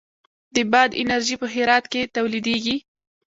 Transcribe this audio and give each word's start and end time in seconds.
د 0.55 0.57
باد 0.71 0.89
انرژي 1.01 1.35
په 1.41 1.47
هرات 1.53 1.85
کې 1.91 2.01
تولیدیږي 2.15 2.77